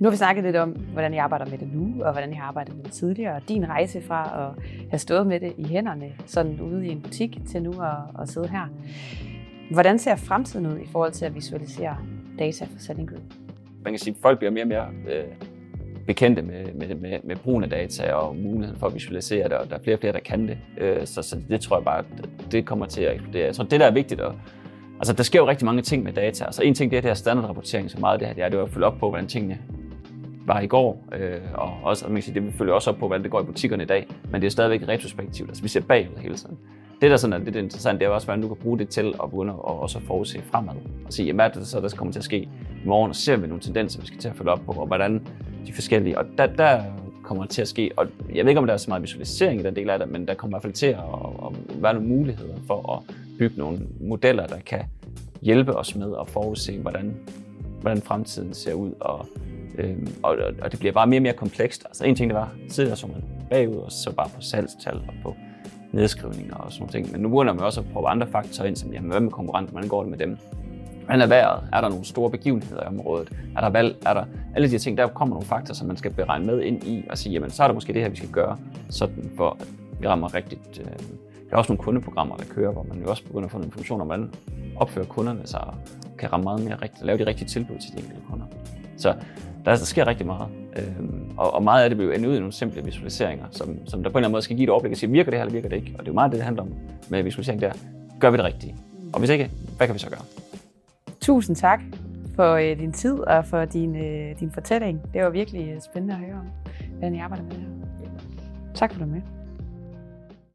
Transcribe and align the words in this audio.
Nu 0.00 0.06
har 0.06 0.10
vi 0.10 0.16
snakket 0.16 0.44
lidt 0.44 0.56
om, 0.56 0.70
hvordan 0.70 1.14
I 1.14 1.16
arbejder 1.16 1.46
med 1.50 1.58
det 1.58 1.68
nu, 1.72 2.04
og 2.04 2.12
hvordan 2.12 2.30
jeg 2.30 2.38
har 2.38 2.48
arbejdet 2.48 2.76
med 2.76 2.84
det 2.84 2.92
tidligere, 2.92 3.34
og 3.34 3.42
din 3.48 3.68
rejse 3.68 4.02
fra 4.02 4.48
at 4.48 4.64
have 4.90 4.98
stået 4.98 5.26
med 5.26 5.40
det 5.40 5.52
i 5.58 5.64
hænderne, 5.64 6.12
sådan 6.26 6.60
ude 6.60 6.86
i 6.86 6.90
en 6.90 7.00
butik, 7.00 7.38
til 7.48 7.62
nu 7.62 7.70
at, 7.70 8.22
at 8.22 8.28
sidde 8.28 8.48
her. 8.48 8.66
Hvordan 9.70 9.98
ser 9.98 10.16
fremtiden 10.16 10.66
ud 10.66 10.78
i 10.78 10.86
forhold 10.92 11.12
til 11.12 11.24
at 11.24 11.34
visualisere 11.34 11.96
data 12.38 12.64
for 12.64 12.78
Selling 12.78 13.08
Group? 13.08 13.22
Man 13.84 13.92
kan 13.92 13.98
sige, 13.98 14.14
at 14.14 14.22
folk 14.22 14.38
bliver 14.38 14.50
mere 14.50 14.64
og 14.64 14.68
mere 14.68 14.86
øh, 15.08 15.24
bekendte 16.06 16.42
med, 16.42 16.72
med, 16.74 16.94
med, 16.94 17.18
med 17.24 17.36
brugen 17.36 17.64
af 17.64 17.70
data 17.70 18.12
og 18.12 18.36
muligheden 18.36 18.80
for 18.80 18.86
at 18.86 18.94
visualisere 18.94 19.44
det, 19.44 19.52
og 19.52 19.70
der 19.70 19.76
er 19.76 19.82
flere 19.82 19.96
og 19.96 20.00
flere, 20.00 20.12
der 20.12 20.20
kan 20.20 20.48
det. 20.48 20.58
Øh, 20.78 21.06
så, 21.06 21.22
så 21.22 21.36
det 21.48 21.60
tror 21.60 21.76
jeg 21.76 21.84
bare, 21.84 22.04
det 22.52 22.66
kommer 22.66 22.86
til 22.86 23.02
at 23.02 23.14
eksplodere. 23.14 23.46
Jeg 23.46 23.54
tror, 23.54 23.64
det 23.64 23.80
der 23.80 23.86
er 23.86 23.94
vigtigt, 23.94 24.20
at, 24.20 24.32
altså 24.98 25.12
der 25.12 25.22
sker 25.22 25.38
jo 25.38 25.48
rigtig 25.48 25.66
mange 25.66 25.82
ting 25.82 26.02
med 26.02 26.12
data. 26.12 26.44
Altså 26.44 26.62
en 26.62 26.74
ting, 26.74 26.90
det 26.90 26.96
er 26.96 27.00
det 27.00 27.10
her 27.10 27.14
standardrapportering, 27.14 27.90
så 27.90 28.00
meget 28.00 28.12
af 28.12 28.18
det 28.18 28.28
her, 28.28 28.34
det 28.34 28.44
er, 28.44 28.48
det 28.48 28.58
er 28.58 28.62
at 28.62 28.70
følge 28.70 28.86
op 28.86 28.98
på, 28.98 29.08
hvordan 29.08 29.26
tingene 29.26 29.58
var 30.50 30.60
i 30.60 30.66
går, 30.66 31.04
øh, 31.12 31.40
og 31.54 31.72
også, 31.82 32.06
man 32.06 32.14
kan 32.14 32.22
sige, 32.22 32.34
det 32.34 32.46
vi 32.46 32.52
følger 32.52 32.74
også 32.74 32.90
op 32.90 32.96
på, 32.96 33.06
hvordan 33.06 33.22
det 33.22 33.30
går 33.30 33.40
i 33.40 33.44
butikkerne 33.44 33.82
i 33.82 33.86
dag, 33.86 34.06
men 34.30 34.40
det 34.40 34.46
er 34.46 34.50
stadigvæk 34.50 34.88
retrospektivt, 34.88 35.48
altså 35.48 35.62
vi 35.62 35.68
ser 35.68 35.80
bagud 35.80 36.16
hele 36.16 36.34
tiden. 36.34 36.58
Det, 37.00 37.10
der 37.10 37.16
sådan 37.16 37.40
er 37.40 37.44
lidt 37.44 37.56
interessant, 37.56 38.00
det 38.00 38.06
er 38.06 38.10
også, 38.10 38.26
hvordan 38.26 38.42
du 38.42 38.48
kan 38.48 38.56
bruge 38.56 38.78
det 38.78 38.88
til 38.88 39.14
at 39.22 39.30
begynde 39.30 39.52
at 39.52 39.58
også 39.58 40.00
forudse 40.00 40.42
fremad, 40.42 40.74
og 41.06 41.12
sige, 41.12 41.32
hvad 41.32 41.44
er 41.44 41.48
det 41.48 41.66
så, 41.66 41.80
der 41.80 41.88
kommer 41.88 42.12
til 42.12 42.20
at 42.20 42.24
ske 42.24 42.38
i 42.84 42.86
morgen, 42.86 43.08
og 43.08 43.16
ser 43.16 43.36
vi 43.36 43.46
nogle 43.46 43.62
tendenser, 43.62 44.00
vi 44.00 44.06
skal 44.06 44.18
til 44.18 44.28
at 44.28 44.34
følge 44.36 44.50
op 44.50 44.60
på, 44.66 44.72
og 44.72 44.86
hvordan 44.86 45.26
de 45.66 45.72
forskellige, 45.72 46.18
og 46.18 46.24
der, 46.38 46.46
der 46.46 46.82
kommer 47.22 47.44
til 47.44 47.62
at 47.62 47.68
ske, 47.68 47.90
og 47.96 48.06
jeg 48.34 48.44
ved 48.44 48.50
ikke, 48.50 48.58
om 48.58 48.66
der 48.66 48.72
er 48.72 48.78
så 48.78 48.90
meget 48.90 49.02
visualisering 49.02 49.60
i 49.60 49.64
den 49.64 49.76
del 49.76 49.90
af 49.90 49.98
det, 49.98 50.08
men 50.08 50.28
der 50.28 50.34
kommer 50.34 50.52
i 50.52 50.54
hvert 50.54 50.62
fald 50.62 50.72
til 50.72 50.86
at, 50.86 50.98
at 51.46 51.82
være 51.82 51.94
nogle 51.94 52.08
muligheder 52.08 52.54
for 52.66 52.92
at 52.92 53.14
bygge 53.38 53.58
nogle 53.58 53.78
modeller, 54.00 54.46
der 54.46 54.58
kan 54.66 54.80
hjælpe 55.42 55.76
os 55.76 55.96
med 55.96 56.14
at 56.20 56.28
forudse, 56.28 56.78
hvordan, 56.78 57.16
hvordan 57.80 58.02
fremtiden 58.02 58.54
ser 58.54 58.74
ud, 58.74 58.92
og 59.00 59.26
Øhm, 59.78 60.14
og, 60.22 60.36
og 60.62 60.70
det 60.70 60.78
bliver 60.78 60.92
bare 60.92 61.06
mere 61.06 61.18
og 61.18 61.22
mere 61.22 61.32
komplekst. 61.32 61.84
Altså 61.84 62.04
en 62.04 62.14
ting, 62.14 62.30
det 62.30 62.38
var, 62.38 62.52
tidligere 62.70 62.96
så 62.96 63.06
man 63.06 63.24
bagud, 63.50 63.76
og 63.76 63.92
så 63.92 64.12
bare 64.12 64.28
på 64.28 64.40
salgstal 64.40 64.96
og 64.96 65.14
på 65.22 65.36
nedskrivninger 65.92 66.54
og 66.54 66.72
sådan 66.72 66.88
ting. 66.88 67.12
Men 67.12 67.20
nu 67.20 67.28
begynder 67.28 67.52
man 67.52 67.64
også 67.64 67.80
at 67.80 67.86
prøve 67.92 68.08
andre 68.08 68.26
faktorer 68.26 68.68
ind, 68.68 68.76
som 68.76 68.92
jamen, 68.92 69.10
hvad 69.10 69.20
med 69.20 69.30
konkurrenter, 69.30 69.72
hvordan 69.72 69.88
går 69.88 70.02
det 70.02 70.10
med 70.10 70.18
dem? 70.18 70.38
Hvordan 71.04 71.20
er 71.20 71.26
vejret? 71.26 71.68
Er 71.72 71.80
der 71.80 71.88
nogle 71.88 72.04
store 72.04 72.30
begivenheder 72.30 72.82
i 72.82 72.86
området? 72.86 73.32
Er 73.56 73.60
der 73.60 73.70
valg? 73.70 73.96
Er 74.06 74.14
der 74.14 74.24
alle 74.54 74.68
de 74.68 74.72
her 74.72 74.78
ting? 74.78 74.98
Der 74.98 75.06
kommer 75.06 75.34
nogle 75.34 75.46
faktorer, 75.46 75.74
som 75.74 75.86
man 75.86 75.96
skal 75.96 76.10
beregne 76.10 76.46
med 76.46 76.62
ind 76.62 76.84
i 76.84 77.04
og 77.10 77.18
sige, 77.18 77.32
jamen 77.32 77.50
så 77.50 77.62
er 77.62 77.66
der 77.66 77.74
måske 77.74 77.92
det 77.92 78.02
her, 78.02 78.08
vi 78.08 78.16
skal 78.16 78.28
gøre, 78.28 78.58
sådan 78.90 79.30
for 79.36 79.56
at 79.60 79.66
vi 80.00 80.06
rammer 80.08 80.34
rigtigt. 80.34 80.80
Øh, 80.80 80.86
der 81.50 81.56
er 81.56 81.56
også 81.56 81.72
nogle 81.72 81.82
kundeprogrammer, 81.84 82.36
der 82.36 82.44
kører, 82.44 82.72
hvor 82.72 82.82
man 82.82 83.02
jo 83.02 83.10
også 83.10 83.24
begynder 83.24 83.44
at 83.44 83.50
få 83.50 83.58
nogle 83.58 83.66
information 83.66 84.00
om, 84.00 84.06
hvordan 84.06 84.30
opfører 84.76 85.06
kunderne 85.06 85.46
sig 85.46 85.60
og 85.60 85.74
kan 86.18 86.32
ramme 86.32 86.44
meget 86.44 86.64
mere 86.64 86.74
rigtigt, 86.74 87.04
lave 87.04 87.18
de 87.18 87.26
rigtige 87.26 87.48
tilbud 87.48 87.78
til 87.78 87.92
de 87.92 87.98
enkelte 87.98 88.22
kunder. 88.30 88.46
Så 89.00 89.14
der, 89.64 89.70
der 89.70 89.76
sker 89.76 90.06
rigtig 90.06 90.26
meget. 90.26 90.48
Øhm, 90.76 91.30
og, 91.36 91.54
og 91.54 91.62
meget 91.62 91.84
af 91.84 91.90
det 91.90 91.96
bliver 91.98 92.12
ende 92.12 92.28
ud 92.28 92.34
i 92.34 92.38
nogle 92.38 92.52
simple 92.52 92.84
visualiseringer, 92.84 93.44
som, 93.50 93.86
som 93.86 94.02
der 94.02 94.10
på 94.10 94.18
en 94.18 94.18
eller 94.18 94.26
anden 94.26 94.32
måde 94.32 94.42
skal 94.42 94.56
give 94.56 94.64
et 94.64 94.70
overblik 94.70 94.92
og 94.92 94.98
sige, 94.98 95.10
virker 95.10 95.30
det 95.30 95.38
her 95.38 95.44
eller 95.44 95.52
virker 95.52 95.68
det 95.68 95.76
ikke? 95.76 95.92
Og 95.94 95.98
det 95.98 96.06
er 96.08 96.12
jo 96.12 96.14
meget 96.14 96.30
det, 96.30 96.38
det 96.38 96.44
handler 96.44 96.62
om 96.62 96.74
med 97.08 97.22
visualisering 97.22 97.60
der. 97.60 97.72
Gør 98.20 98.30
vi 98.30 98.36
det 98.36 98.44
rigtige? 98.44 98.76
Og 99.12 99.18
hvis 99.18 99.30
ikke, 99.30 99.50
hvad 99.76 99.86
kan 99.86 99.94
vi 99.94 99.98
så 99.98 100.10
gøre? 100.10 100.22
Tusind 101.20 101.56
tak 101.56 101.80
for 102.36 102.54
øh, 102.54 102.78
din 102.78 102.92
tid 102.92 103.18
og 103.18 103.44
for 103.44 103.64
din, 103.64 103.96
øh, 103.96 104.40
din 104.40 104.50
fortælling. 104.50 105.00
Det 105.14 105.22
var 105.22 105.30
virkelig 105.30 105.68
øh, 105.68 105.80
spændende 105.80 106.14
at 106.14 106.20
høre 106.20 106.34
om, 106.34 106.46
hvordan 106.90 107.14
I 107.14 107.18
arbejder 107.18 107.44
med 107.44 107.52
det 107.52 107.60
her. 107.60 107.68
Tak 108.74 108.92
for 108.92 109.00
at 109.00 109.06
du 109.06 109.12
med. 109.12 109.39